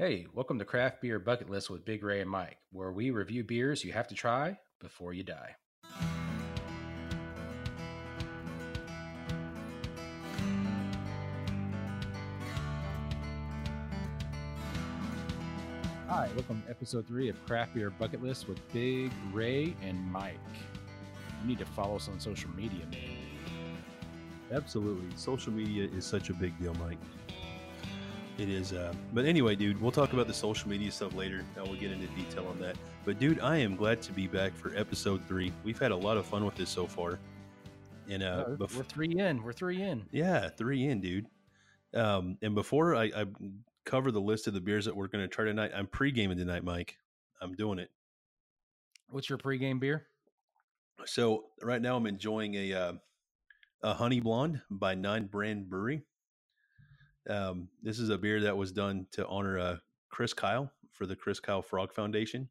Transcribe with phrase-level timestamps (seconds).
[0.00, 3.44] Hey, welcome to Craft Beer Bucket List with Big Ray and Mike, where we review
[3.44, 5.56] beers you have to try before you die.
[16.08, 20.38] Hi, welcome to episode three of Craft Beer Bucket List with Big Ray and Mike.
[21.42, 23.18] You need to follow us on social media, man.
[24.50, 25.14] Absolutely.
[25.16, 26.96] Social media is such a big deal, Mike.
[28.38, 28.72] It is.
[28.72, 31.44] Uh, but anyway, dude, we'll talk about the social media stuff later.
[31.58, 32.76] I will get into detail on that.
[33.04, 35.52] But, dude, I am glad to be back for episode three.
[35.62, 37.18] We've had a lot of fun with this so far.
[38.08, 39.42] And uh, we're, bef- we're three in.
[39.42, 40.06] We're three in.
[40.10, 41.26] yeah, three in, dude.
[41.94, 43.26] Um, and before I, I
[43.84, 46.38] cover the list of the beers that we're going to try tonight, I'm pre gaming
[46.38, 46.96] tonight, Mike.
[47.40, 47.90] I'm doing it.
[49.10, 50.06] What's your pre-game beer?
[51.06, 52.92] So right now I'm enjoying a uh,
[53.82, 56.02] a honey blonde by Nine Band Brewery.
[57.28, 59.76] Um, this is a beer that was done to honor uh,
[60.10, 62.48] Chris Kyle for the Chris Kyle Frog Foundation,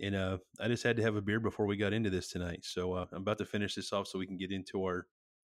[0.00, 2.60] and uh, I just had to have a beer before we got into this tonight.
[2.64, 5.06] So uh, I'm about to finish this off so we can get into our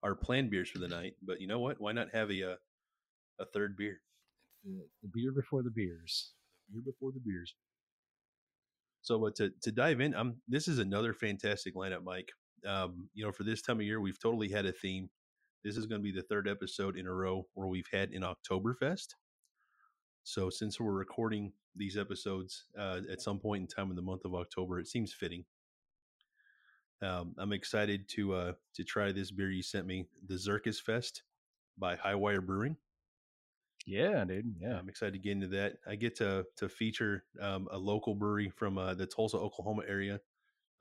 [0.03, 1.15] our planned beers for the night.
[1.21, 1.79] But you know what?
[1.79, 2.55] Why not have a uh,
[3.39, 4.01] a third beer?
[4.63, 6.31] The, the beer before the beers.
[6.71, 7.55] beer before the beers.
[9.01, 12.31] So, but to to dive in, um, this is another fantastic lineup, Mike.
[12.65, 15.09] Um, you know, for this time of year, we've totally had a theme.
[15.63, 18.23] This is going to be the third episode in a row where we've had an
[18.23, 19.15] Oktoberfest.
[20.23, 24.25] So, since we're recording these episodes uh, at some point in time in the month
[24.25, 25.45] of October, it seems fitting.
[27.01, 31.23] Um, I'm excited to uh, to try this beer you sent me, the Zirkus Fest
[31.77, 32.77] by Hi-Wire Brewing.
[33.85, 34.55] Yeah, dude.
[34.59, 34.77] Yeah.
[34.79, 35.73] I'm excited to get into that.
[35.87, 40.19] I get to to feature um, a local brewery from uh, the Tulsa, Oklahoma area.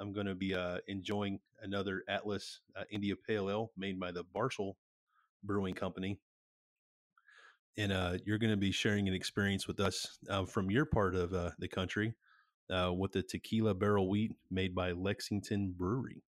[0.02, 4.24] I'm going to be uh, enjoying another Atlas uh, India Pale Ale made by the
[4.34, 4.76] Marshall
[5.44, 6.18] Brewing Company,
[7.78, 11.14] and uh, you're going to be sharing an experience with us uh, from your part
[11.14, 12.14] of uh, the country
[12.68, 16.24] uh, with the Tequila Barrel Wheat made by Lexington Brewery.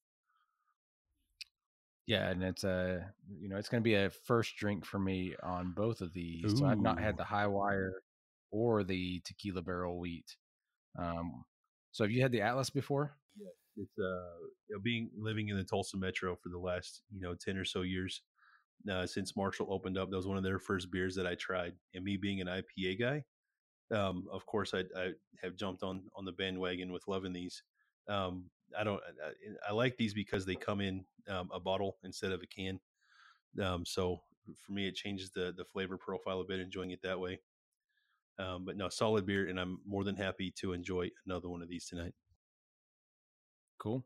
[2.06, 5.35] Yeah, and it's a you know it's going to be a first drink for me
[5.42, 6.58] on both of these.
[6.58, 7.95] So I've not had the Hi-Wire
[8.52, 10.36] or the tequila barrel wheat.
[10.96, 11.45] Um,
[11.91, 13.17] so have you had the Atlas before?
[13.36, 17.20] Yes, it's uh you know, being living in the Tulsa metro for the last you
[17.20, 18.23] know ten or so years.
[18.90, 21.73] Uh, since Marshall opened up, that was one of their first beers that I tried.
[21.95, 23.24] And me being an IPA guy,
[23.96, 25.12] um, of course, I, I
[25.42, 27.62] have jumped on on the bandwagon with loving these.
[28.08, 29.01] Um, I don't.
[29.24, 32.80] I, I like these because they come in um, a bottle instead of a can.
[33.62, 34.20] Um, so
[34.56, 36.61] for me, it changes the the flavor profile a bit.
[36.61, 37.41] Enjoying it that way.
[38.39, 41.68] Um, but no, solid beer, and I'm more than happy to enjoy another one of
[41.68, 42.14] these tonight.
[43.84, 44.05] Cool.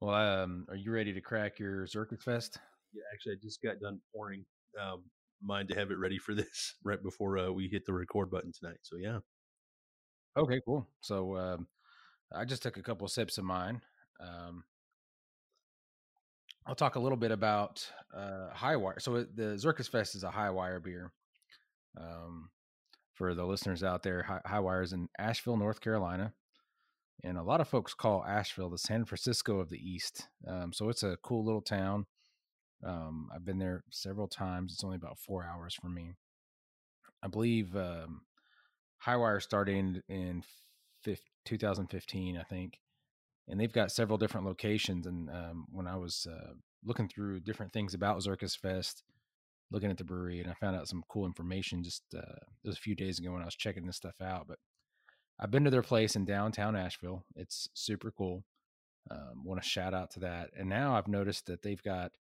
[0.00, 2.58] Well, um, are you ready to crack your Zirkus Fest?
[2.92, 4.44] Yeah, actually, I just got done pouring
[4.80, 5.04] um,
[5.40, 8.50] mine to have it ready for this right before uh, we hit the record button
[8.58, 8.78] tonight.
[8.82, 9.18] So yeah,
[10.36, 10.88] Okay, cool.
[11.00, 11.66] So um,
[12.34, 13.82] I just took a couple sips of mine.
[14.20, 14.64] Um,
[16.66, 19.00] I'll talk a little bit about uh, Hi-Wire.
[19.00, 21.12] So the Zirkus Fest is a Hi-Wire beer.
[22.00, 22.48] Um,
[23.14, 26.32] for the listeners out there, high, Hi-Wire is in Asheville, North Carolina,
[27.24, 30.28] and a lot of folks call Asheville the San Francisco of the East.
[30.46, 32.06] Um, so it's a cool little town.
[32.84, 34.72] Um, I've been there several times.
[34.72, 36.14] It's only about four hours from me.
[37.22, 38.22] I believe um,
[38.98, 40.42] Hi-Wire started in, in
[41.02, 42.78] fif- 2015, I think,
[43.48, 45.06] and they've got several different locations.
[45.06, 49.04] And um, when I was uh, looking through different things about Zirkus Fest,
[49.70, 52.18] looking at the brewery, and I found out some cool information just uh,
[52.64, 54.46] it was a few days ago when I was checking this stuff out.
[54.48, 54.58] But
[55.42, 57.24] I've been to their place in downtown Asheville.
[57.34, 58.44] It's super cool.
[59.10, 60.50] Um, want to shout out to that.
[60.56, 62.12] And now I've noticed that they've got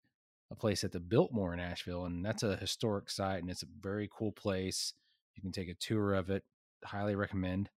[0.52, 3.68] a place at the Biltmore in Asheville, and that's a historic site, and it's a
[3.80, 4.94] very cool place.
[5.36, 6.44] You can take a tour of it.
[6.84, 7.70] Highly recommend.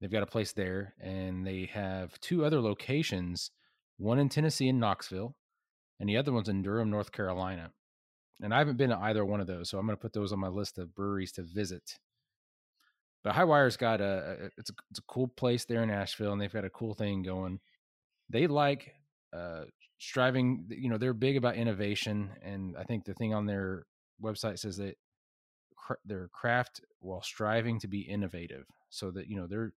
[0.00, 3.50] They've got a place there, and they have two other locations
[3.98, 5.36] one in Tennessee in Knoxville,
[6.00, 7.70] and the other one's in Durham, North Carolina.
[8.40, 10.32] And I haven't been to either one of those, so I'm going to put those
[10.32, 11.98] on my list of breweries to visit.
[13.24, 16.52] But Hi-Wire's got a, it's a it's a cool place there in Asheville, and they've
[16.52, 17.60] got a cool thing going.
[18.28, 18.94] They like
[19.32, 19.64] uh,
[19.98, 20.66] striving.
[20.68, 23.86] You know, they're big about innovation, and I think the thing on their
[24.20, 24.96] website says that
[25.76, 29.72] cr- their craft while striving to be innovative, so that you know they're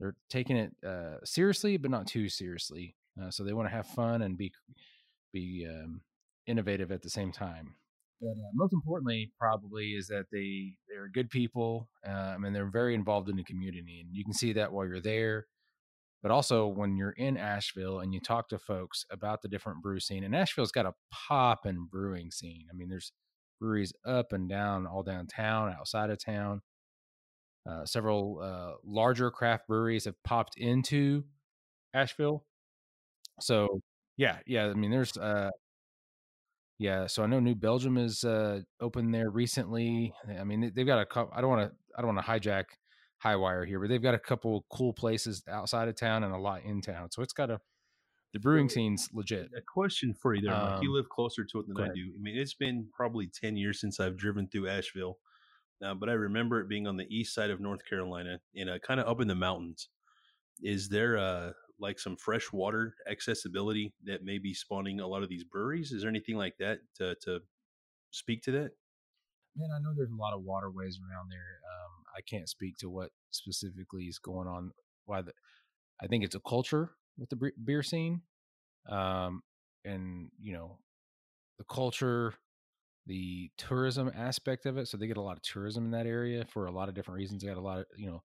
[0.00, 2.96] they're taking it uh, seriously, but not too seriously.
[3.20, 4.52] Uh, so they want to have fun and be
[5.32, 6.00] be um,
[6.46, 7.74] innovative at the same time.
[8.20, 12.94] But uh, most importantly, probably is that they they're good people, um, and they're very
[12.94, 15.46] involved in the community, and you can see that while you're there.
[16.22, 20.00] But also when you're in Asheville and you talk to folks about the different brew
[20.00, 22.66] scene, and Asheville's got a pop and brewing scene.
[22.70, 23.12] I mean, there's
[23.58, 26.60] breweries up and down, all downtown, outside of town.
[27.68, 31.24] Uh, several uh, larger craft breweries have popped into
[31.94, 32.44] Asheville.
[33.40, 33.80] So
[34.16, 34.66] yeah, yeah.
[34.66, 35.50] I mean, there's uh,
[36.80, 37.06] yeah.
[37.06, 40.14] So I know New Belgium is uh, open there recently.
[40.26, 41.30] I mean, they've got a couple.
[41.36, 41.76] I don't want to.
[41.96, 42.64] I don't want to hijack
[43.18, 46.62] Hi-Wire here, but they've got a couple cool places outside of town and a lot
[46.64, 47.10] in town.
[47.10, 47.60] So it's got a
[48.32, 49.50] the brewing scene's legit.
[49.54, 50.82] A question for you there, Mike.
[50.82, 52.12] You live closer to it than I do.
[52.16, 55.18] I mean, it's been probably ten years since I've driven through Asheville,
[55.84, 58.80] uh, but I remember it being on the east side of North Carolina, in a
[58.80, 59.90] kind of up in the mountains.
[60.62, 65.28] Is there uh like some fresh water accessibility that may be spawning a lot of
[65.28, 65.92] these breweries?
[65.92, 67.40] Is there anything like that to to
[68.10, 68.72] speak to that?
[69.56, 71.60] Man, I know there's a lot of waterways around there.
[71.68, 74.72] Um, I can't speak to what specifically is going on.
[75.06, 75.32] Why the,
[76.00, 78.22] I think it's a culture with the beer scene,
[78.88, 79.42] um,
[79.84, 80.78] and you know,
[81.58, 82.34] the culture,
[83.06, 84.88] the tourism aspect of it.
[84.88, 87.18] So they get a lot of tourism in that area for a lot of different
[87.18, 87.42] reasons.
[87.42, 88.22] They got a lot of you know,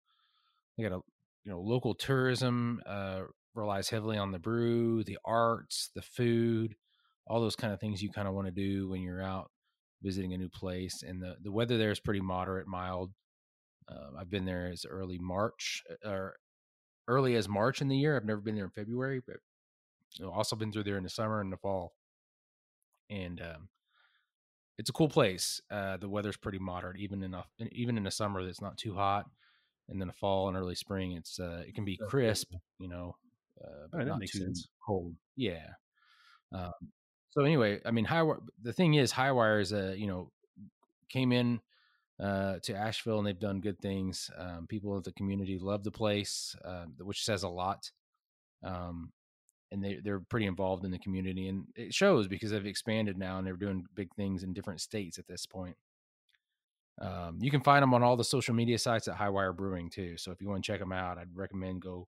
[0.77, 1.01] they got a
[1.43, 3.23] you know local tourism uh,
[3.55, 6.75] relies heavily on the brew, the arts, the food,
[7.27, 9.51] all those kind of things you kind of want to do when you're out
[10.01, 11.03] visiting a new place.
[11.03, 13.11] And the the weather there is pretty moderate, mild.
[13.89, 16.35] Uh, I've been there as early March or
[17.07, 18.15] early as March in the year.
[18.15, 19.37] I've never been there in February, but
[20.19, 21.93] know, also been through there in the summer and the fall.
[23.09, 23.69] And um,
[24.77, 25.61] it's a cool place.
[25.71, 28.95] Uh, the weather's pretty moderate, even in a, even in the summer that's not too
[28.95, 29.25] hot,
[29.89, 33.15] and then the fall and early spring, it's uh, it can be crisp, you know,
[33.63, 34.67] uh, but right, not too sense.
[34.85, 35.15] cold.
[35.35, 35.67] Yeah.
[36.53, 36.71] Um,
[37.31, 38.23] so anyway, I mean, high.
[38.61, 40.31] The thing is, Hi-Wire is a you know
[41.09, 41.59] came in
[42.19, 44.29] uh, to Asheville and they've done good things.
[44.37, 47.91] Um, people of the community love the place, uh, which says a lot.
[48.63, 49.11] Um,
[49.71, 53.37] and they they're pretty involved in the community, and it shows because they've expanded now
[53.37, 55.75] and they're doing big things in different states at this point.
[57.01, 60.15] Um, you can find them on all the social media sites at Hi-Wire Brewing too.
[60.17, 62.07] So if you want to check them out, I'd recommend go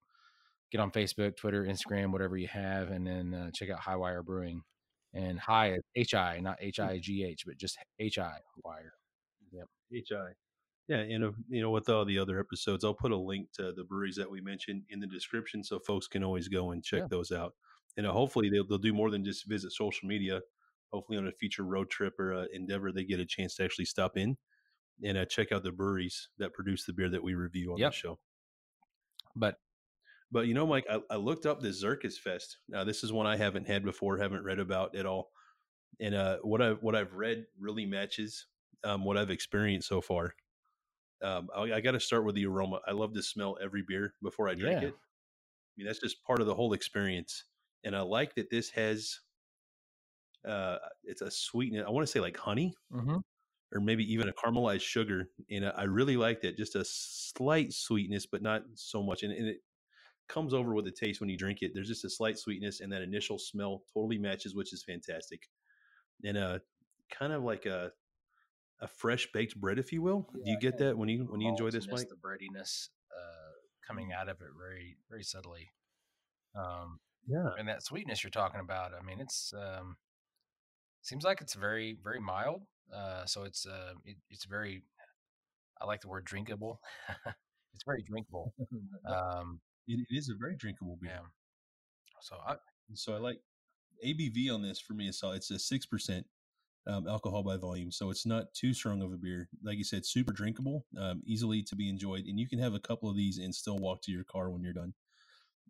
[0.72, 4.62] get on Facebook, Twitter, Instagram, whatever you have, and then uh, check out Hi-Wire Brewing.
[5.14, 8.94] And high is H I, not H I G H, but just H I Wire.
[9.52, 9.68] Yep.
[9.94, 10.30] H I.
[10.88, 13.74] Yeah, and uh, you know, with all the other episodes, I'll put a link to
[13.74, 17.02] the breweries that we mentioned in the description, so folks can always go and check
[17.02, 17.08] yeah.
[17.10, 17.54] those out.
[17.98, 20.42] And uh, hopefully, they'll, they'll do more than just visit social media.
[20.94, 23.86] Hopefully, on a future road trip or uh, endeavor, they get a chance to actually
[23.86, 24.38] stop in
[25.04, 27.92] and uh, check out the breweries that produce the beer that we review on yep.
[27.92, 28.20] the show.
[29.36, 29.56] But
[30.32, 32.58] but you know, Mike, I, I looked up the Zirkus Fest.
[32.68, 35.32] Now, this is one I haven't had before, haven't read about at all.
[36.00, 38.46] And uh, what I what I've read really matches
[38.84, 40.34] um, what I've experienced so far.
[41.24, 42.80] Um, I, I got to start with the aroma.
[42.88, 44.90] I love to smell every beer before I drink yeah.
[44.90, 44.94] it.
[44.94, 47.44] I mean, that's just part of the whole experience.
[47.84, 49.20] And I like that this has,
[50.48, 51.86] uh, it's a sweetness.
[51.88, 53.18] I want to say like honey, mm-hmm.
[53.74, 55.30] or maybe even a caramelized sugar.
[55.50, 56.58] And I really like that.
[56.58, 59.24] Just a slight sweetness, but not so much.
[59.24, 59.58] And, and it
[60.28, 61.72] comes over with the taste when you drink it.
[61.74, 65.48] There's just a slight sweetness, and that initial smell totally matches, which is fantastic.
[66.24, 66.60] And uh,
[67.10, 67.92] kind of like a
[68.82, 70.28] a fresh baked bread, if you will.
[70.36, 72.10] Yeah, Do you get that when you when you enjoy this, Mike?
[72.10, 73.52] The breadiness uh,
[73.88, 75.70] coming out of it very very subtly.
[76.56, 78.92] Um, yeah, and that sweetness you're talking about.
[78.94, 79.98] I mean, it's um,
[81.02, 82.64] seems like it's very very mild.
[82.94, 84.84] Uh, so it's uh, it, it's very.
[85.80, 86.80] I like the word drinkable.
[87.74, 88.54] it's very drinkable.
[89.08, 91.12] Um, it, it is a very drinkable beer.
[91.14, 91.28] Yeah.
[92.22, 92.56] So I
[92.94, 93.40] so I like
[94.06, 95.08] ABV on this for me.
[95.08, 96.26] It's it's a six percent
[96.88, 99.50] um, alcohol by volume, so it's not too strong of a beer.
[99.64, 102.80] Like you said, super drinkable, um, easily to be enjoyed, and you can have a
[102.80, 104.94] couple of these and still walk to your car when you're done.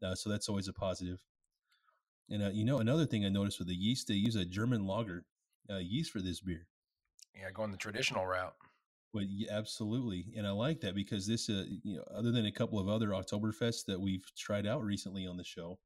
[0.04, 1.20] Uh, so that's always a positive.
[2.30, 4.86] And uh, you know, another thing I noticed with the yeast, they use a German
[4.86, 5.26] lager
[5.70, 6.68] uh, yeast for this beer.
[7.36, 8.56] Yeah, going the traditional route.
[9.18, 12.52] But yeah, absolutely, and I like that because this, uh, you know, other than a
[12.52, 15.80] couple of other Oktoberfests that we've tried out recently on the show,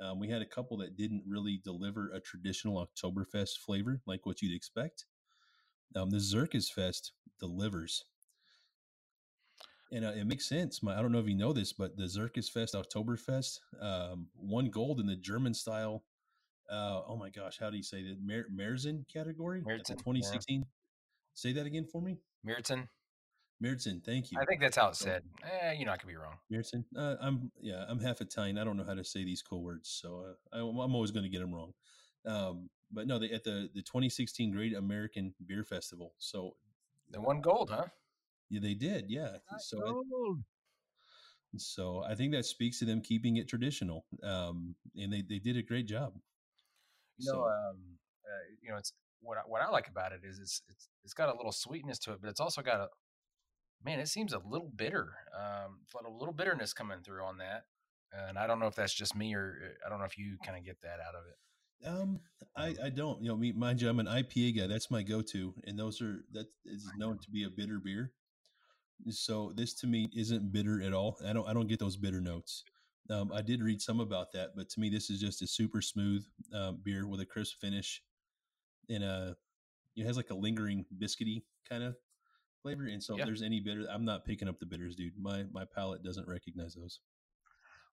[0.00, 4.42] um, we had a couple that didn't really deliver a traditional Oktoberfest flavor like what
[4.42, 5.04] you'd expect.
[5.94, 8.04] Um, the Zirkus Fest delivers.
[9.92, 10.82] And uh, it makes sense.
[10.82, 14.70] My, I don't know if you know this, but the Zirkus Fest Oktoberfest um, won
[14.70, 16.02] gold in the German style.
[16.68, 18.16] Uh, oh my gosh, how do you say that?
[18.20, 19.60] Mer- Märzen category?
[19.60, 20.58] Märzen, 2016.
[20.58, 20.64] Yeah.
[21.34, 22.18] Say that again for me.
[22.46, 22.88] Märzen.
[23.62, 24.38] Märzen, thank you.
[24.40, 25.22] I think that's how it's said.
[25.44, 26.36] Eh, you're not gonna be wrong.
[26.50, 26.84] Märzen.
[26.96, 28.58] Uh, I'm yeah, I'm half Italian.
[28.58, 31.24] I don't know how to say these cool words, so uh, I, am always going
[31.24, 31.72] to get them wrong.
[32.26, 36.12] Um, but no, they, at the the 2016 Great American Beer Festival.
[36.18, 36.56] So
[37.10, 37.84] they won gold, huh?
[38.50, 39.06] Yeah, they did.
[39.08, 39.36] Yeah.
[39.58, 40.38] so gold.
[41.54, 45.38] I, so I think that speaks to them keeping it traditional, um, and they they
[45.38, 46.14] did a great job.
[47.18, 47.76] You know, so, um,
[48.24, 51.14] uh, you know, it's what I, what I like about it is it's it's it's
[51.14, 52.88] got a little sweetness to it, but it's also got a
[53.84, 55.14] man, it seems a little bitter.
[55.36, 57.64] Um, a little bitterness coming through on that,
[58.12, 60.58] and I don't know if that's just me or I don't know if you kind
[60.58, 61.36] of get that out of it.
[61.84, 62.20] Um,
[62.56, 63.22] I, um I don't.
[63.22, 64.66] You know, me, mind you, I'm an IPA guy.
[64.66, 68.12] That's my go-to, and those are that is known to be a bitter beer.
[69.08, 71.18] So this to me isn't bitter at all.
[71.26, 72.64] I don't I don't get those bitter notes.
[73.10, 75.82] Um, I did read some about that, but to me this is just a super
[75.82, 76.24] smooth
[76.54, 78.00] uh, beer with a crisp finish,
[78.88, 79.36] and a
[79.96, 81.96] it has like a lingering biscuity kind of
[82.62, 82.86] flavor.
[82.86, 83.22] And so yeah.
[83.22, 85.12] if there's any bitter, I'm not picking up the bitters, dude.
[85.20, 87.00] My my palate doesn't recognize those.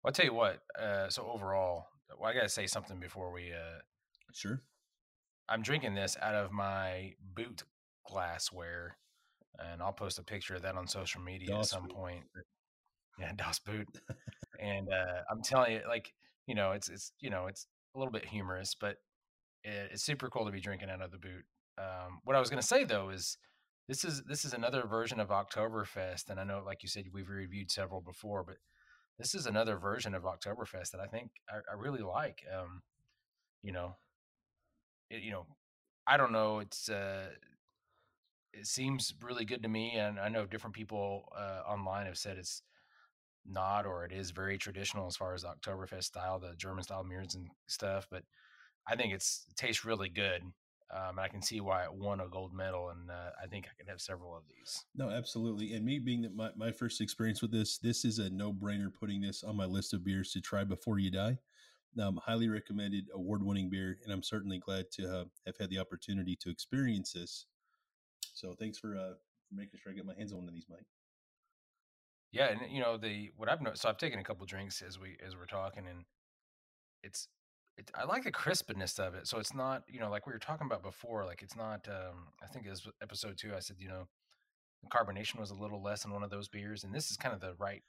[0.04, 0.62] Well, I'll tell you what.
[0.80, 3.52] Uh, so overall, well, I gotta say something before we.
[3.52, 3.80] Uh,
[4.34, 4.62] sure.
[5.50, 7.64] I'm drinking this out of my boot
[8.08, 8.98] glassware,
[9.58, 11.92] and I'll post a picture of that on social media at some boot.
[11.96, 12.24] point.
[13.20, 13.88] Yeah, Das Boot.
[14.60, 16.14] and uh, I'm telling you, like
[16.48, 18.98] you know, it's it's you know, it's a little bit humorous, but
[19.64, 21.46] it, it's super cool to be drinking out of the boot.
[21.78, 23.38] Um, what I was going to say though is
[23.88, 27.30] this is this is another version of Oktoberfest, and I know, like you said, we've
[27.30, 28.58] reviewed several before, but
[29.18, 32.44] this is another version of Oktoberfest that I think I, I really like.
[32.56, 32.84] Um,
[33.64, 33.96] you know,
[35.10, 35.46] it, you know,
[36.06, 36.60] I don't know.
[36.60, 37.30] It's uh,
[38.54, 42.38] it seems really good to me, and I know different people uh, online have said
[42.38, 42.62] it's
[43.46, 47.36] not or it is very traditional as far as Oktoberfest style, the German style beers
[47.36, 48.08] and stuff.
[48.12, 48.24] But
[48.90, 50.42] I think it's it tastes really good.
[50.92, 53.68] Um, and I can see why it won a gold medal, and uh, I think
[53.68, 54.86] I can have several of these.
[54.96, 55.74] No, absolutely.
[55.76, 58.92] And me being that my, my first experience with this, this is a no brainer
[58.92, 61.38] putting this on my list of beers to try before you die.
[62.02, 65.78] Um, highly recommended, award winning beer, and I'm certainly glad to uh, have had the
[65.78, 67.46] opportunity to experience this.
[68.34, 69.14] So thanks for uh,
[69.48, 70.86] for making sure I get my hands on one of these, Mike.
[72.32, 73.84] Yeah, and you know the what I've noticed.
[73.84, 76.06] So I've taken a couple drinks as we as we're talking, and
[77.04, 77.28] it's
[77.80, 79.28] it, I like the crispness of it.
[79.28, 82.28] So it's not, you know, like we were talking about before, like it's not, um,
[82.44, 83.54] I think it was episode two.
[83.56, 84.08] I said, you know,
[84.84, 86.84] the carbonation was a little less in one of those beers.
[86.84, 87.84] And this is kind of the right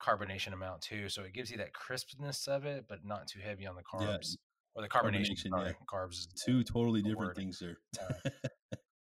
[0.00, 1.08] carbonation amount too.
[1.08, 4.36] So it gives you that crispness of it, but not too heavy on the carbs
[4.36, 4.76] yeah.
[4.76, 5.36] or the carbonation.
[5.52, 5.72] carbonation yeah.
[5.92, 7.36] Carbs is two totally different word.
[7.36, 7.78] things there.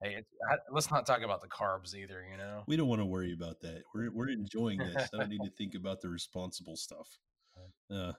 [0.03, 2.25] hey, I, let's not talk about the carbs either.
[2.31, 3.83] You know, we don't want to worry about that.
[3.93, 5.09] We're we're enjoying this.
[5.13, 7.19] I don't need to think about the responsible stuff.
[7.91, 8.13] Uh,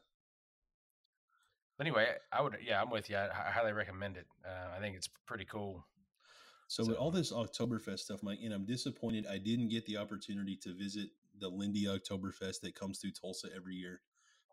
[1.80, 3.18] anyway, I would, yeah, I'm with you.
[3.18, 4.28] I, I highly recommend it.
[4.46, 5.86] Uh, I think it's pretty cool.
[6.68, 9.98] So, so, with all this Oktoberfest stuff, Mike, and I'm disappointed I didn't get the
[9.98, 14.02] opportunity to visit the Linde Oktoberfest that comes through Tulsa every year.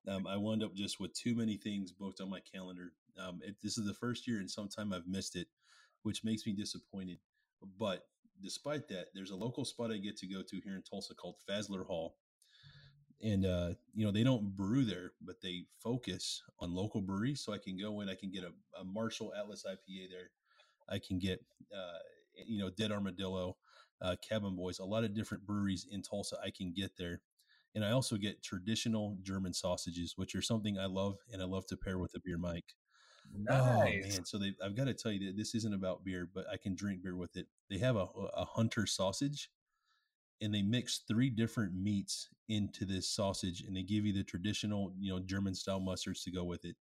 [0.07, 2.93] Um, I wound up just with too many things booked on my calendar.
[3.19, 5.49] Um, it, this is the first year in some time I've missed it,
[6.03, 7.19] which makes me disappointed.
[7.79, 8.07] But
[8.43, 11.37] despite that, there's a local spot I get to go to here in Tulsa called
[11.49, 12.17] Fassler Hall
[13.25, 17.41] and uh, you know they don't brew there, but they focus on local breweries.
[17.41, 20.31] So I can go in, I can get a, a Marshall Atlas IPA there.
[20.89, 21.43] I can get
[21.75, 21.99] uh,
[22.47, 23.57] you know Dead Armadillo,
[24.03, 26.37] uh, Cabin Boys, a lot of different breweries in Tulsa.
[26.45, 27.23] I can get there,
[27.75, 31.67] and I also get traditional German sausages, which are something I love, and I love
[31.69, 32.75] to pair with a beer, Mike.
[33.35, 33.57] Nice.
[33.59, 34.25] Oh man!
[34.27, 36.75] So they, I've got to tell you that this isn't about beer, but I can
[36.75, 37.47] drink beer with it.
[37.71, 39.49] They have a, a hunter sausage
[40.45, 44.93] and they mix three different meats into this sausage and they give you the traditional
[45.01, 46.77] you know german style mustards to go with it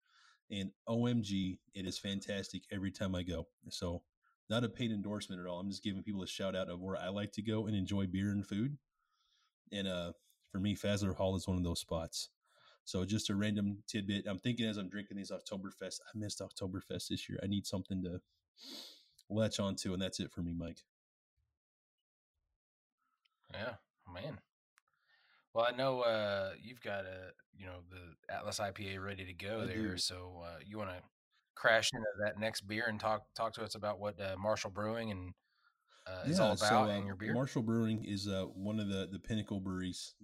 [0.51, 3.47] and omg it is fantastic every time i go.
[3.71, 4.03] So
[4.51, 6.97] not a paid endorsement at all i'm just giving people a shout out of where
[6.97, 8.77] i like to go and enjoy beer and food
[9.71, 10.13] and uh
[10.51, 12.29] for me Fassler hall is one of those spots.
[12.85, 17.09] So just a random tidbit i'm thinking as i'm drinking these oktoberfest i missed oktoberfest
[17.09, 18.21] this year i need something to
[19.31, 20.79] latch onto and that's it for me mike
[23.53, 23.75] yeah,
[24.13, 24.39] man.
[25.55, 29.61] Well, I know uh, you've got a you know the Atlas IPA ready to go
[29.63, 29.93] I there.
[29.93, 29.99] Do.
[29.99, 30.97] So uh, you want to
[31.55, 35.11] crash into that next beer and talk talk to us about what uh, Marshall Brewing
[35.11, 35.35] and
[36.07, 37.35] uh, is all about so, in uh, your beer.
[37.35, 40.15] Marshall Brewing is uh, one of the the pinnacle breweries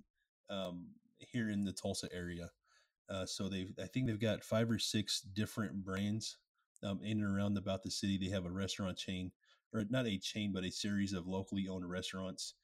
[0.51, 0.87] um,
[1.19, 2.51] here in the Tulsa area.
[3.27, 6.39] so they I think they've got five or six different brands
[6.83, 8.17] um, in and around about the city.
[8.17, 9.31] They have a restaurant chain,
[9.75, 12.55] or not a chain, but a series of locally owned restaurants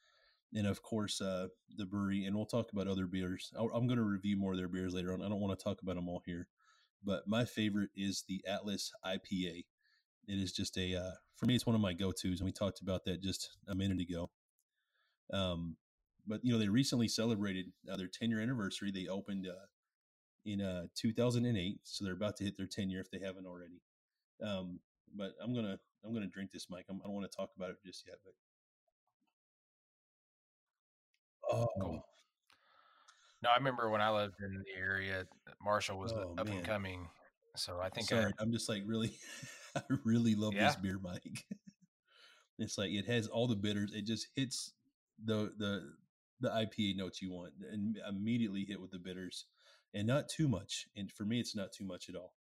[0.55, 2.25] and of course uh, the brewery.
[2.25, 3.53] And we'll talk about other beers.
[3.59, 5.23] i am going to review more of their beers later on.
[5.23, 6.47] I don't want to talk about them all here,
[7.05, 9.65] but my favorite is the Atlas IPA.
[10.27, 12.53] It is just a uh, for me, it's one of my go tos, and we
[12.53, 14.31] talked about that just a minute ago.
[15.33, 15.77] Um,
[16.27, 18.91] but you know, they recently celebrated uh, their 10 year anniversary.
[18.91, 19.67] They opened uh,
[20.45, 23.83] in uh, 2008, so they're about to hit their 10 year if they haven't already.
[24.43, 24.81] Um,
[25.17, 26.87] but I'm gonna I'm gonna drink this, Mike.
[26.89, 28.35] I'm, I do not want to talk about it just yet, but
[31.51, 31.67] Oh.
[31.81, 32.05] Cool.
[33.43, 35.27] No, I remember when I lived in the area,
[35.63, 36.57] Marshall was oh, up man.
[36.57, 37.09] and coming.
[37.57, 39.13] So I think Sorry, I, am just like really,
[39.77, 40.69] I really love yeah.
[40.69, 41.45] this beer, Mike.
[42.59, 43.93] it's like it has all the bitters.
[43.93, 44.73] It just hits
[45.23, 45.93] the the
[46.41, 49.45] the IPA notes you want, and immediately hit with the bitters,
[49.93, 50.87] and not too much.
[50.97, 52.33] And for me, it's not too much at all.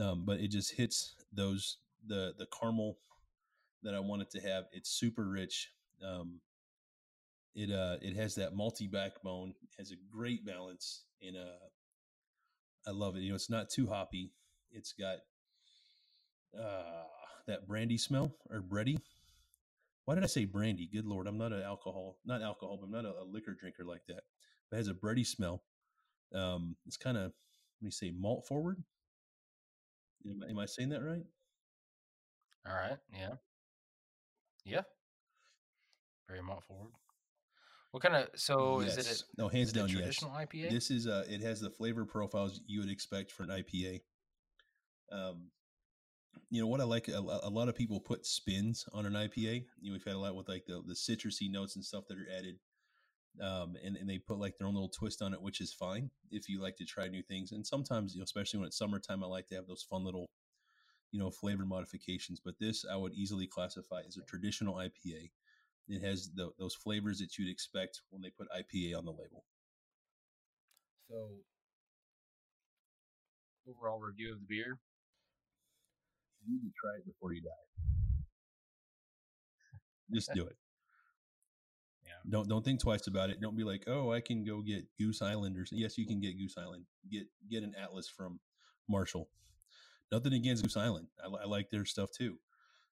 [0.00, 2.98] Um, but it just hits those the the caramel
[3.84, 4.64] that I wanted to have.
[4.72, 5.70] It's super rich.
[6.04, 6.40] Um,
[7.54, 11.68] it uh it has that malty backbone, has a great balance, and uh
[12.86, 13.20] I love it.
[13.20, 14.32] You know, it's not too hoppy.
[14.72, 15.18] It's got
[16.58, 17.04] uh
[17.46, 18.98] that brandy smell or bready.
[20.04, 20.88] Why did I say brandy?
[20.92, 23.84] Good lord, I'm not an alcohol, not alcohol, but I'm not a, a liquor drinker
[23.84, 24.22] like that.
[24.70, 25.62] But it has a bready smell.
[26.34, 28.82] Um, it's kind of let me say malt forward.
[30.26, 31.24] Am, am I saying that right?
[32.66, 32.98] All right.
[33.12, 33.34] Yeah.
[34.64, 34.82] Yeah.
[36.28, 36.92] Very malt forward.
[37.94, 38.98] What kind of so yes.
[38.98, 39.22] is it?
[39.38, 40.48] A, no, hands down, traditional yes.
[40.48, 40.70] IPA.
[40.70, 44.00] This is uh, it has the flavor profiles you would expect for an IPA.
[45.12, 45.52] Um,
[46.50, 47.06] you know what I like?
[47.06, 49.66] A, a, lot of people put spins on an IPA.
[49.80, 52.18] You know, we've had a lot with like the the citrusy notes and stuff that
[52.18, 52.56] are added.
[53.40, 56.10] Um, and, and they put like their own little twist on it, which is fine
[56.32, 57.52] if you like to try new things.
[57.52, 60.26] And sometimes, you know, especially when it's summertime, I like to have those fun little,
[61.12, 62.40] you know, flavor modifications.
[62.44, 65.30] But this I would easily classify as a traditional IPA.
[65.88, 69.44] It has the, those flavors that you'd expect when they put IPA on the label.
[71.10, 71.28] So,
[73.68, 74.78] overall review of the beer.
[76.46, 77.50] You need to try it before you die.
[80.12, 80.56] Just do it.
[82.04, 82.12] Yeah.
[82.30, 83.40] Don't don't think twice about it.
[83.40, 86.38] Don't be like, oh, I can go get Goose Island or yes, you can get
[86.38, 86.84] Goose Island.
[87.10, 88.40] Get get an Atlas from
[88.88, 89.28] Marshall.
[90.12, 91.08] Nothing against Goose Island.
[91.22, 92.38] I, I like their stuff too,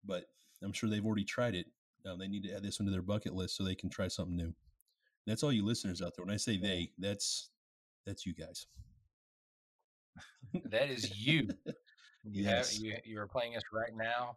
[0.04, 0.24] but
[0.62, 1.66] I'm sure they've already tried it.
[2.08, 4.08] Um, they need to add this one to their bucket list so they can try
[4.08, 4.54] something new.
[5.26, 6.24] That's all you listeners out there.
[6.24, 7.50] When I say they, that's
[8.06, 8.66] that's you guys.
[10.70, 11.48] that is you.
[12.24, 12.72] You yes.
[12.72, 14.36] have you you are playing us right now.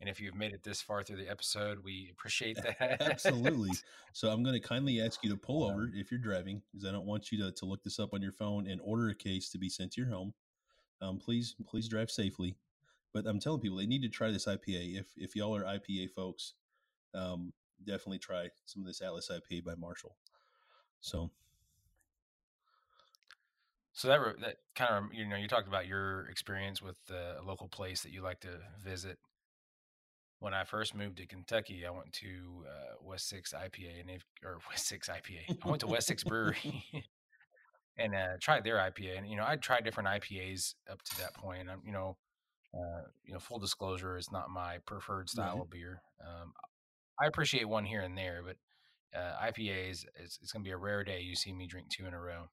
[0.00, 3.02] And if you've made it this far through the episode, we appreciate that.
[3.02, 3.70] Absolutely.
[4.12, 6.90] So I'm going to kindly ask you to pull over if you're driving, because I
[6.90, 9.50] don't want you to, to look this up on your phone and order a case
[9.50, 10.34] to be sent to your home.
[11.00, 12.56] Um, please, please drive safely.
[13.14, 14.98] But I'm telling people they need to try this IPA.
[14.98, 16.54] If if y'all are IPA folks,
[17.14, 17.52] um,
[17.84, 20.16] definitely try some of this Atlas IPA by Marshall.
[21.00, 21.30] So,
[23.92, 27.68] so that that kind of you know you talked about your experience with a local
[27.68, 29.18] place that you like to visit.
[30.38, 34.24] When I first moved to Kentucky, I went to uh, West Six IPA and they've
[34.44, 35.58] or West Six IPA.
[35.64, 36.84] I went to West Six Brewery
[37.98, 39.18] and uh, tried their IPA.
[39.18, 41.68] And you know, I'd tried different IPAs up to that point.
[41.70, 42.16] I'm, you know,
[42.74, 45.62] uh, you know, full disclosure is not my preferred style right.
[45.62, 46.02] of beer.
[46.20, 46.52] Um,
[47.20, 48.56] I appreciate one here and there, but
[49.18, 52.06] uh, IPAs, it's, it's going to be a rare day you see me drink two
[52.06, 52.48] in a row.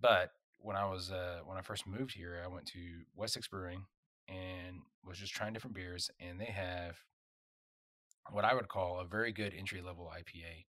[0.00, 2.78] But when I was uh, when I first moved here, I went to
[3.14, 3.84] West Six Brewing
[4.28, 6.96] and was just trying different beers, and they have
[8.30, 10.64] what I would call a very good entry level IPA.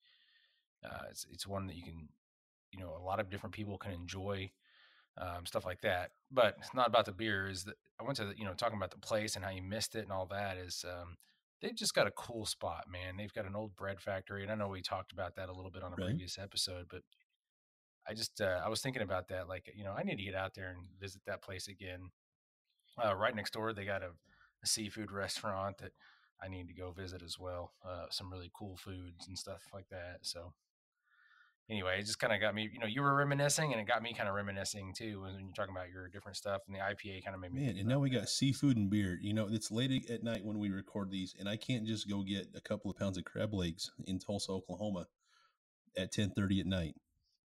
[0.84, 2.08] Uh, it's it's one that you can,
[2.72, 4.50] you know, a lot of different people can enjoy,
[5.18, 6.10] um, stuff like that.
[6.30, 7.48] But it's not about the beer.
[7.48, 9.62] Is that I went to the, you know talking about the place and how you
[9.62, 10.56] missed it and all that.
[10.56, 11.16] Is um,
[11.60, 13.16] they've just got a cool spot, man.
[13.16, 15.70] They've got an old bread factory, and I know we talked about that a little
[15.70, 16.06] bit on a right.
[16.06, 17.02] previous episode, but
[18.08, 19.48] I just uh, I was thinking about that.
[19.48, 22.10] Like, you know, I need to get out there and visit that place again.
[23.02, 24.10] Uh, right next door, they got a,
[24.62, 25.92] a, seafood restaurant that
[26.42, 27.72] I need to go visit as well.
[27.86, 30.18] Uh, some really cool foods and stuff like that.
[30.22, 30.52] So
[31.70, 34.02] anyway, it just kind of got me, you know, you were reminiscing and it got
[34.02, 37.24] me kind of reminiscing too when you're talking about your different stuff and the IPA
[37.24, 37.66] kind of made me.
[37.66, 39.18] Man, and now we got seafood and beer.
[39.22, 42.22] You know, it's late at night when we record these, and I can't just go
[42.22, 45.06] get a couple of pounds of crab legs in Tulsa, Oklahoma
[45.96, 46.94] at 1030 at night.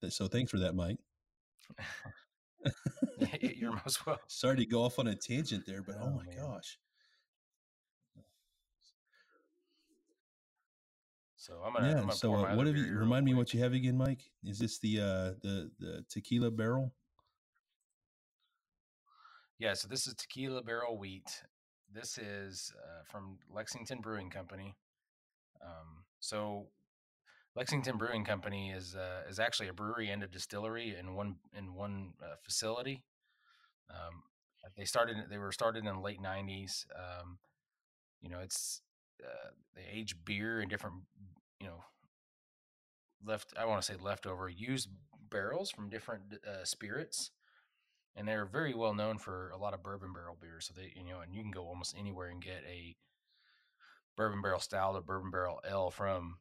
[0.10, 0.98] So thanks for that, Mike.
[3.42, 4.24] you're most welcome.
[4.28, 6.38] Sorry to go off on a tangent there, but oh, oh my man.
[6.38, 6.78] gosh.
[11.46, 11.88] So I'm gonna.
[11.88, 11.94] Yeah.
[11.98, 12.98] I'm gonna so uh, what have you?
[12.98, 14.32] Remind me what you have again, Mike.
[14.44, 16.92] Is this the uh the the tequila barrel?
[19.60, 19.74] Yeah.
[19.74, 21.44] So this is tequila barrel wheat.
[21.94, 24.76] This is uh, from Lexington Brewing Company.
[25.64, 26.70] Um, so
[27.56, 31.76] Lexington Brewing Company is uh, is actually a brewery and a distillery in one in
[31.76, 33.04] one uh, facility.
[33.92, 34.24] Um,
[34.76, 35.18] they started.
[35.30, 36.88] They were started in the late '90s.
[36.96, 37.38] Um,
[38.20, 38.82] you know, it's
[39.24, 40.96] uh, they age beer in different
[41.60, 41.84] you know
[43.26, 44.90] left i want to say leftover used
[45.30, 47.32] barrels from different uh, spirits
[48.16, 51.12] and they're very well known for a lot of bourbon barrel beers so they you
[51.12, 52.96] know and you can go almost anywhere and get a
[54.16, 56.38] bourbon barrel style or bourbon barrel ale from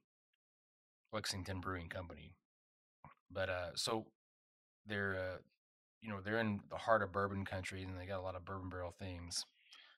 [1.12, 2.34] lexington brewing company
[3.30, 4.06] but uh so
[4.86, 5.38] they're uh
[6.00, 8.44] you know they're in the heart of bourbon country and they got a lot of
[8.44, 9.44] bourbon barrel things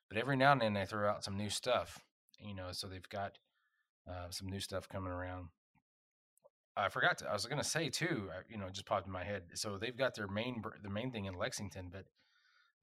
[0.09, 1.99] but every now and then they throw out some new stuff
[2.39, 3.37] you know so they've got
[4.09, 5.49] uh, some new stuff coming around.
[6.75, 7.29] I forgot to.
[7.29, 8.29] I was going to say too.
[8.31, 9.43] uh, You know, just popped in my head.
[9.55, 12.05] So they've got their main the main thing in Lexington, but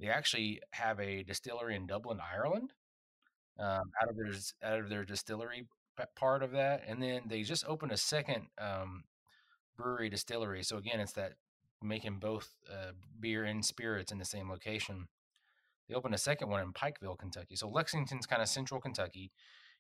[0.01, 2.73] they actually have a distillery in Dublin, Ireland,
[3.59, 4.33] um, out of their
[4.65, 5.67] out of their distillery
[6.17, 9.05] part of that, and then they just opened a second um,
[9.77, 10.63] brewery distillery.
[10.65, 11.35] So again, it's that
[11.83, 15.09] making both uh, beer and spirits in the same location.
[15.89, 17.57] They opened a second one in Pikeville, Kentucky.
[17.57, 19.33] So Lexington's kind of central Kentucky,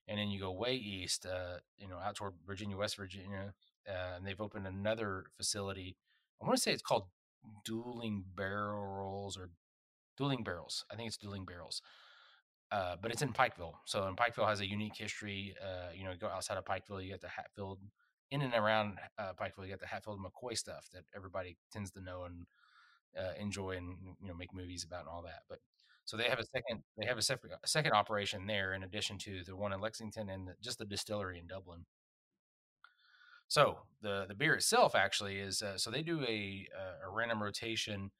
[0.08, 3.54] and then you go way east, uh, you know, out toward Virginia, West Virginia,
[3.88, 5.96] uh, and they've opened another facility.
[6.42, 7.04] I want to say it's called
[7.64, 9.50] Dueling Barrels or
[10.16, 10.84] Dueling Barrels.
[10.90, 11.82] I think it's Dueling Barrels.
[12.70, 13.74] Uh, but it's in Pikeville.
[13.84, 15.54] So, and Pikeville has a unique history.
[15.62, 17.78] Uh, you know, go outside of Pikeville, you get the Hatfield,
[18.30, 22.00] in and around uh, Pikeville, you get the Hatfield McCoy stuff that everybody tends to
[22.00, 22.46] know and
[23.18, 25.42] uh, enjoy and you know make movies about and all that.
[25.48, 25.60] But
[26.04, 29.42] so they have a second they have a a second operation there in addition to
[29.44, 31.86] the one in Lexington and the, just the distillery in Dublin.
[33.48, 37.42] So the the beer itself actually is uh, so they do a uh, a random
[37.42, 38.10] rotation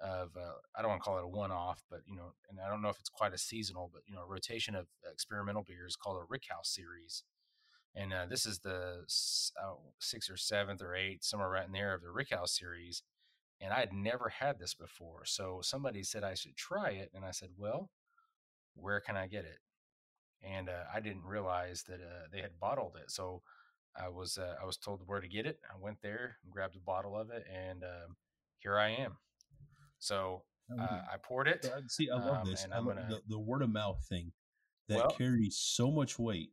[0.00, 2.58] of uh, I don't want to call it a one off, but you know, and
[2.60, 5.62] I don't know if it's quite a seasonal, but you know, a rotation of experimental
[5.62, 7.22] beers called a Rickhouse series.
[7.96, 9.04] And uh, this is the
[9.62, 13.02] uh, sixth or seventh or eighth, somewhere right in there of the Rickhouse series
[13.60, 15.24] and I had never had this before.
[15.24, 17.90] So somebody said I should try it, and I said, "Well,
[18.74, 19.58] where can I get it?"
[20.42, 23.10] And uh, I didn't realize that uh, they had bottled it.
[23.10, 23.42] So
[23.96, 25.58] I was uh, I was told where to get it.
[25.72, 28.16] I went there and grabbed a bottle of it, and um,
[28.58, 29.16] here I am.
[29.98, 31.02] So Oh, uh.
[31.12, 32.64] I poured it, See, I love um, this.
[32.64, 33.06] and I love gonna.
[33.08, 34.32] the, the word of mouth thing
[34.88, 36.52] that Well, carries so much weight.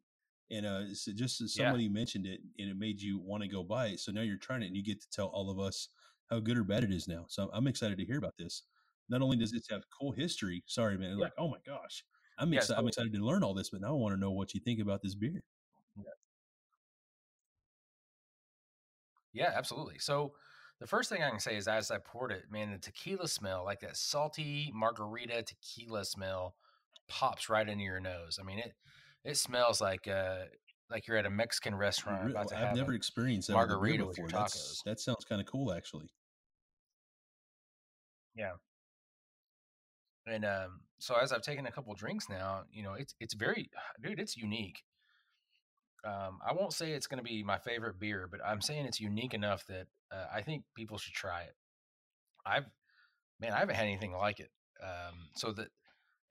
[0.50, 3.48] And uh, so just as yeah, somebody mentioned it, and it made you want to
[3.48, 4.02] go buy it.
[4.02, 5.88] So now you're trying it, and you get to tell all of us
[6.32, 7.26] how good or bad it is now.
[7.28, 8.63] So I'm excited to hear about this.
[9.10, 12.04] Not only does it have cool history, sorry man, yeah, like oh my gosh,
[12.39, 12.60] I'm yeah.
[12.60, 12.80] excited.
[12.80, 14.80] I'm excited to learn all this, but now I want to know what you think
[14.80, 15.44] about this beer.
[19.34, 20.00] yeah, absolutely.
[20.00, 20.34] So
[20.80, 23.63] the first thing I can say is, as I poured it, man, the tequila smell,
[23.65, 26.56] like that salty margarita tequila smell,
[27.08, 28.39] pops right into your nose.
[28.41, 28.74] I mean, it
[29.24, 30.46] it smells like uh
[30.89, 33.76] like you're at a Mexican restaurant about to I've never experienced that with a beer
[33.76, 34.41] margarita with your before.
[34.41, 34.84] That's tacos.
[34.86, 36.10] that sounds kind of cool, actually.
[38.36, 38.54] Yeah.
[40.28, 43.70] And um so as I've taken a couple drinks now, you know, it's it's very
[44.04, 44.84] dude, it's unique.
[46.04, 49.00] Um I won't say it's going to be my favorite beer, but I'm saying it's
[49.00, 51.56] unique enough that uh, I think people should try it.
[52.46, 52.65] I've
[53.39, 54.52] man, I haven't had anything like it.
[54.82, 55.67] Um so that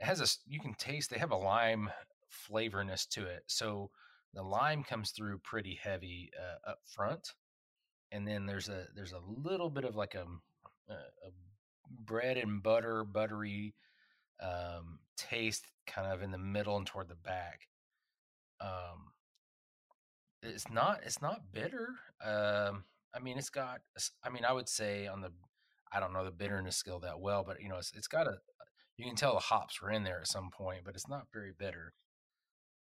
[0.00, 1.90] it has a, you can taste they have a lime
[2.28, 3.44] flavorness to it.
[3.46, 3.90] So
[4.34, 7.34] the lime comes through pretty heavy uh, up front
[8.12, 10.26] and then there's a there's a little bit of like a,
[10.88, 11.30] a, a
[11.90, 13.74] bread and butter buttery
[14.42, 17.68] um, taste kind of in the middle and toward the back.
[18.60, 19.12] Um,
[20.42, 21.88] it's not it's not bitter.
[22.24, 23.80] Um, I mean, it's got.
[24.24, 25.32] I mean, I would say on the
[25.92, 28.38] I don't know the bitterness scale that well, but you know, it's it's got a.
[28.96, 31.52] You can tell the hops were in there at some point, but it's not very
[31.58, 31.94] bitter.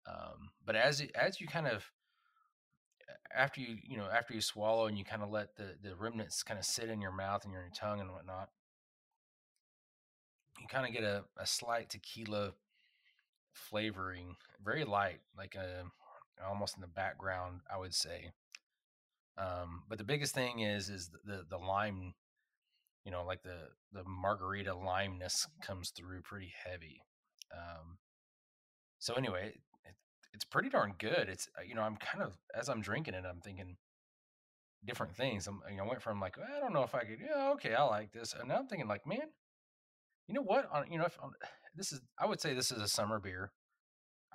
[0.07, 1.91] Um, but as you, as you kind of
[3.35, 6.43] after you you know after you swallow and you kind of let the the remnants
[6.43, 8.51] kind of sit in your mouth and your tongue and whatnot,
[10.61, 12.53] you kind of get a, a slight tequila
[13.53, 15.85] flavoring, very light, like a
[16.47, 18.33] almost in the background, I would say.
[19.37, 22.15] Um, but the biggest thing is is the, the the lime,
[23.05, 27.03] you know, like the the margarita limeness comes through pretty heavy.
[27.53, 27.99] Um,
[28.99, 29.95] so anyway, it,
[30.33, 31.29] it's pretty darn good.
[31.29, 33.77] It's uh, you know I'm kind of as I'm drinking it, I'm thinking
[34.87, 35.47] different things.
[35.47, 37.75] I'm, you know, I went from like I don't know if I could, yeah, okay,
[37.75, 39.29] I like this, and now I'm thinking like, man,
[40.27, 40.69] you know what?
[40.73, 41.33] On you know, if on,
[41.77, 43.53] this is I would say this is a summer beer.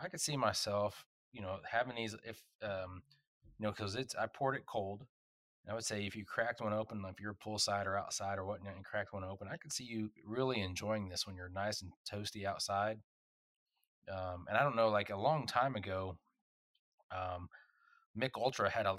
[0.01, 3.03] I could see myself, you know, having these if um,
[3.57, 5.05] you know, because it's I poured it cold.
[5.65, 8.37] And I would say if you cracked one open, like if you're poolside or outside
[8.37, 11.49] or whatnot, and cracked one open, I could see you really enjoying this when you're
[11.49, 12.99] nice and toasty outside.
[14.09, 16.17] Um, and I don't know, like a long time ago,
[17.11, 17.49] um,
[18.15, 18.95] Mich Ultra had a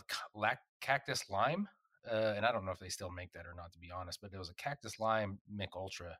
[0.80, 1.68] cactus lime,
[2.10, 4.20] uh, and I don't know if they still make that or not, to be honest.
[4.20, 6.16] But it was a cactus lime Mich Ultra,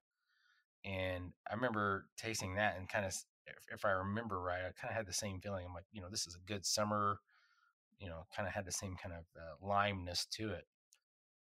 [0.85, 3.13] and I remember tasting that and kind of,
[3.47, 5.67] if, if I remember right, I kind of had the same feeling.
[5.67, 7.19] I'm like, you know, this is a good summer,
[7.99, 10.67] you know, kind of had the same kind of uh, limeness to it.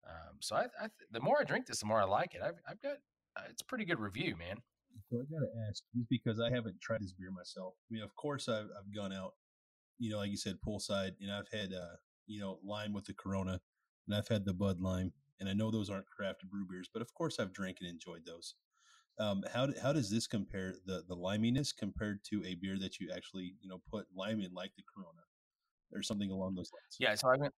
[0.07, 2.41] Um, so I, I, th- the more I drink this, the more I like it.
[2.43, 2.97] I've, I've got,
[3.35, 4.57] uh, it's a pretty good review, man.
[5.09, 7.73] So I gotta ask, just because I haven't tried this beer myself.
[7.89, 9.33] I mean, of course, I've I've gone out,
[9.99, 13.13] you know, like you said, poolside, and I've had, uh, you know, lime with the
[13.13, 13.59] Corona,
[14.07, 17.01] and I've had the Bud Lime, and I know those aren't craft brew beers, but
[17.01, 18.55] of course, I've drank and enjoyed those.
[19.17, 23.09] Um, how how does this compare the the liminess compared to a beer that you
[23.15, 25.23] actually you know put lime in, like the Corona
[25.93, 26.97] or something along those lines?
[26.99, 27.15] Yeah.
[27.15, 27.53] So I went,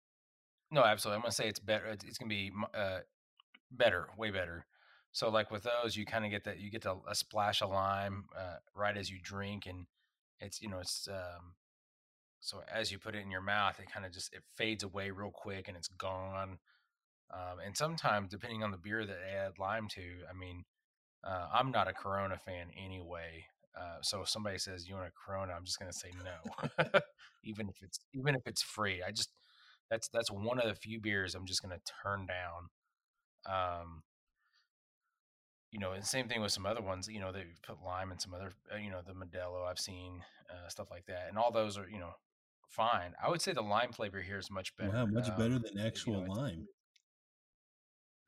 [0.71, 1.17] No, absolutely.
[1.17, 1.85] I'm gonna say it's better.
[1.85, 2.99] It's, it's gonna be uh,
[3.71, 4.65] better, way better.
[5.11, 7.69] So like with those, you kind of get that you get a, a splash of
[7.69, 9.85] lime uh, right as you drink, and
[10.41, 11.53] it's you know it's um,
[12.41, 15.11] so as you put it in your mouth, it kind of just it fades away
[15.11, 16.59] real quick and it's gone.
[17.33, 20.63] Um, and sometimes, depending on the beer that they add lime to, I mean,
[21.25, 23.45] uh, I'm not a Corona fan anyway.
[23.77, 26.99] Uh, so if somebody says you want a Corona, I'm just gonna say no,
[27.43, 29.01] even if it's even if it's free.
[29.05, 29.29] I just
[29.89, 32.69] that's that's one of the few beers I'm just gonna turn down.
[33.47, 34.03] Um,
[35.71, 37.09] you know, and same thing with some other ones.
[37.09, 40.23] You know, they put lime in some other, uh, you know, the Modelo I've seen
[40.49, 42.11] uh, stuff like that, and all those are you know
[42.69, 43.13] fine.
[43.21, 44.91] I would say the lime flavor here is much better.
[44.91, 46.67] Wow, much um, better than actual you know, lime.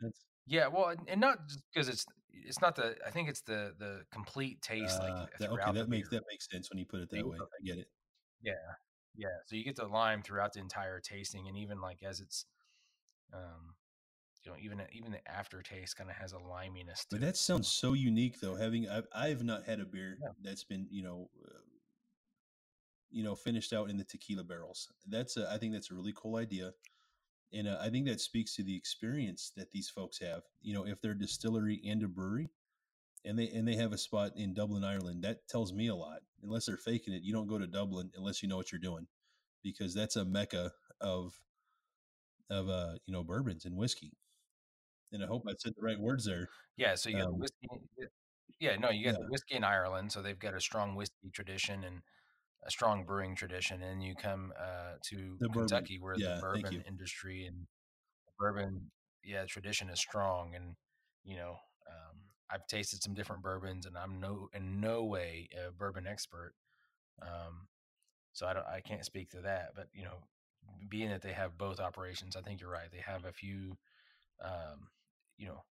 [0.01, 3.41] That's yeah, well, and, and not just because it's it's not the I think it's
[3.41, 4.99] the the complete taste.
[5.01, 6.19] Uh, like that, okay, that makes beer.
[6.19, 7.37] that makes sense when you put it that way.
[7.39, 7.87] I get it.
[8.41, 8.53] Yeah,
[9.15, 9.27] yeah.
[9.45, 12.45] So you get the lime throughout the entire tasting, and even like as it's,
[13.33, 13.75] um,
[14.43, 17.05] you know, even even the aftertaste kind of has a liminess.
[17.09, 18.55] but that sounds so unique, though.
[18.55, 20.29] Having I've I've not had a beer yeah.
[20.41, 21.29] that's been you know.
[21.43, 21.59] Uh,
[23.09, 24.89] you know, finished out in the tequila barrels.
[25.07, 26.73] That's a, I think that's a really cool idea
[27.53, 30.43] and uh, I think that speaks to the experience that these folks have.
[30.61, 32.49] You know, if they're a distillery and a brewery,
[33.25, 36.19] and they and they have a spot in Dublin, Ireland, that tells me a lot.
[36.43, 39.07] Unless they're faking it, you don't go to Dublin unless you know what you're doing,
[39.63, 41.33] because that's a mecca of
[42.49, 44.13] of uh you know bourbons and whiskey.
[45.11, 46.49] And I hope I said the right words there.
[46.75, 47.67] Yeah, so you got um, whiskey.
[48.59, 49.25] Yeah, no, you got yeah.
[49.25, 52.01] the whiskey in Ireland, so they've got a strong whiskey tradition, and
[52.65, 56.03] a strong brewing tradition, and you come uh, to the Kentucky, bourbon.
[56.03, 57.67] where yeah, the bourbon industry and
[58.37, 58.91] bourbon,
[59.23, 60.75] yeah, tradition is strong, and
[61.23, 62.17] you know, um,
[62.51, 66.53] I've tasted some different bourbons, and I'm no in no way a bourbon expert,
[67.21, 67.67] um,
[68.33, 70.17] so I don't, I can't speak to that, but you know,
[70.89, 72.91] being that they have both operations, I think you're right.
[72.91, 73.77] They have a few,
[74.43, 74.89] um,
[75.37, 75.63] you know,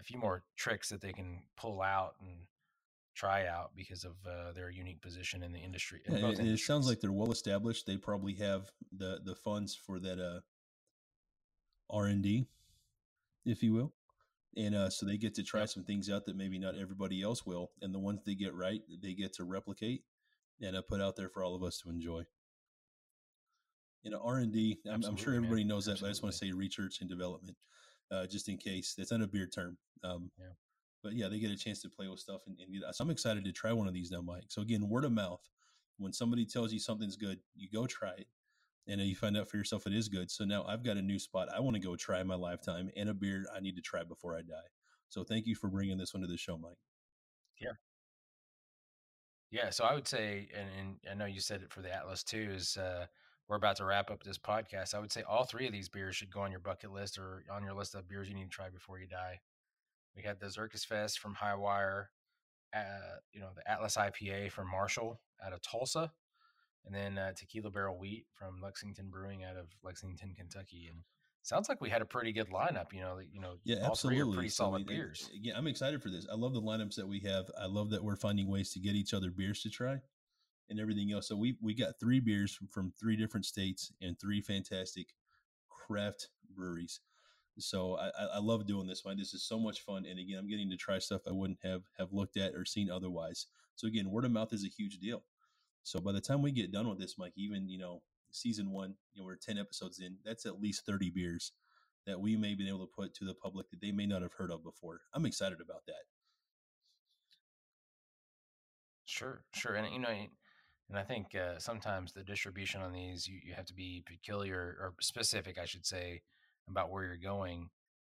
[0.00, 2.46] a few more tricks that they can pull out and
[3.16, 6.02] try out because of uh, their unique position in the industry.
[6.04, 7.86] In yeah, it, sounds like they're well established.
[7.86, 10.40] They probably have the the funds for that uh,
[11.90, 12.46] R and D,
[13.44, 13.92] if you will,
[14.56, 17.46] and uh, so they get to try some things out that maybe not everybody else
[17.46, 17.70] will.
[17.80, 20.04] And the ones they get right, they get to replicate
[20.60, 22.22] and uh, put out there for all of us to enjoy.
[24.02, 24.78] You know, R and D.
[24.88, 25.68] I'm, I'm, sure everybody man.
[25.68, 26.02] knows that, Absolutely.
[26.02, 27.56] but I just want to say research and development,
[28.12, 28.94] uh, just in case.
[28.96, 29.78] That's not a beer term.
[30.04, 30.52] Um, yeah
[31.06, 33.44] but yeah, they get a chance to play with stuff and, and so I'm excited
[33.44, 34.46] to try one of these now, Mike.
[34.48, 35.40] So again, word of mouth.
[35.98, 38.26] When somebody tells you something's good, you go try it,
[38.88, 40.32] and you find out for yourself it is good.
[40.32, 42.90] So now I've got a new spot I want to go try in my lifetime,
[42.96, 44.68] and a beer I need to try before I die.
[45.08, 46.76] So thank you for bringing this one to the show, Mike.
[47.60, 47.72] Yeah.
[49.52, 52.24] Yeah, so I would say, and, and I know you said it for the Atlas
[52.24, 53.06] too, is uh,
[53.48, 54.92] we're about to wrap up this podcast.
[54.92, 57.44] I would say all three of these beers should go on your bucket list or
[57.50, 59.40] on your list of beers you need to try before you die.
[60.16, 62.10] We had the Zirkus Fest from Hi-Wire,
[62.74, 66.10] uh, you know, the Atlas IPA from Marshall out of Tulsa,
[66.86, 70.88] and then uh, Tequila Barrel Wheat from Lexington Brewing out of Lexington, Kentucky.
[70.90, 71.00] And
[71.42, 72.92] sounds like we had a pretty good lineup.
[72.92, 74.34] You know, you know, yeah, absolutely.
[74.34, 75.28] pretty solid I mean, beers.
[75.34, 76.26] Yeah, I'm excited for this.
[76.32, 77.50] I love the lineups that we have.
[77.60, 80.00] I love that we're finding ways to get each other beers to try
[80.68, 81.28] and everything else.
[81.28, 85.08] So we we got three beers from, from three different states and three fantastic
[85.68, 87.00] craft breweries.
[87.58, 89.16] So I, I love doing this one.
[89.16, 91.82] This is so much fun, and again, I'm getting to try stuff I wouldn't have
[91.98, 93.46] have looked at or seen otherwise.
[93.76, 95.22] So again, word of mouth is a huge deal.
[95.82, 98.94] So by the time we get done with this, Mike, even you know season one,
[99.14, 100.16] you know we're ten episodes in.
[100.24, 101.52] That's at least thirty beers
[102.06, 104.34] that we may be able to put to the public that they may not have
[104.34, 105.00] heard of before.
[105.14, 106.04] I'm excited about that.
[109.06, 110.08] Sure, sure, and you know,
[110.88, 114.76] and I think uh, sometimes the distribution on these you, you have to be peculiar
[114.80, 116.22] or specific, I should say,
[116.68, 117.70] about where you're going.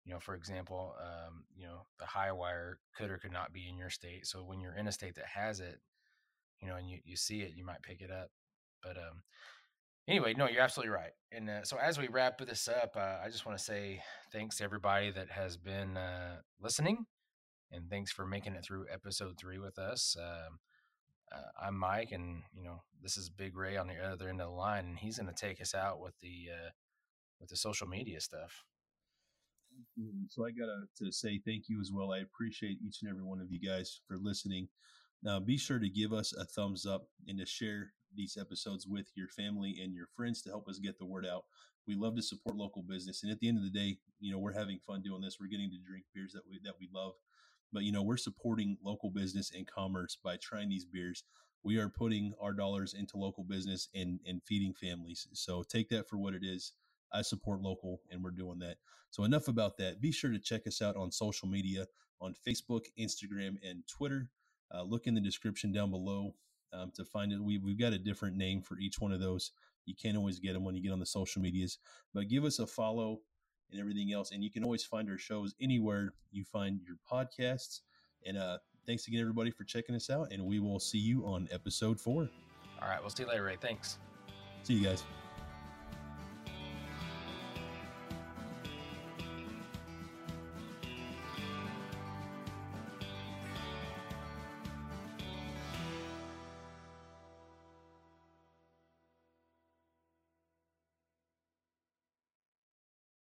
[0.05, 3.77] You know, for example, um, you know, the Hi-Wire could or could not be in
[3.77, 4.27] your state.
[4.27, 5.81] So when you're in a state that has it,
[6.61, 8.31] you know, and you, you see it, you might pick it up.
[8.83, 9.23] But um,
[10.09, 11.11] anyway, no, you're absolutely right.
[11.33, 14.01] And uh, so as we wrap this up, uh, I just want to say
[14.33, 17.07] thanks to everybody that has been uh, listening,
[17.73, 20.17] and thanks for making it through episode three with us.
[20.19, 20.59] Um,
[21.33, 24.49] uh, I'm Mike, and you know this is Big Ray on the other end of
[24.49, 26.71] the line, and he's going to take us out with the uh,
[27.41, 28.65] with the social media stuff.
[29.99, 30.25] Mm-hmm.
[30.29, 32.13] So I gotta to say thank you as well.
[32.13, 34.69] I appreciate each and every one of you guys for listening.
[35.23, 39.07] Now be sure to give us a thumbs up and to share these episodes with
[39.15, 41.45] your family and your friends to help us get the word out.
[41.87, 44.39] We love to support local business, and at the end of the day, you know
[44.39, 45.39] we're having fun doing this.
[45.41, 47.13] We're getting to drink beers that we that we love,
[47.73, 51.25] but you know we're supporting local business and commerce by trying these beers.
[51.63, 55.29] We are putting our dollars into local business and and feeding families.
[55.33, 56.73] So take that for what it is.
[57.17, 58.77] I support local, and we're doing that.
[59.11, 60.01] So enough about that.
[60.01, 61.87] Be sure to check us out on social media
[62.21, 64.29] on Facebook, Instagram, and Twitter.
[64.75, 66.35] Uh, look in the description down below
[66.73, 67.41] um, to find it.
[67.41, 69.53] We, we've got a different name for each one of those.
[69.85, 71.79] You can't always get them when you get on the social medias,
[72.13, 73.21] but give us a follow
[73.71, 74.33] and everything else.
[74.33, 77.81] And you can always find our shows anywhere you find your podcasts.
[78.25, 80.33] And uh, thanks again, everybody, for checking us out.
[80.33, 82.29] And we will see you on episode four.
[82.83, 83.01] All right.
[83.01, 83.57] We'll see you later, Ray.
[83.61, 83.99] Thanks.
[84.65, 85.05] See you guys.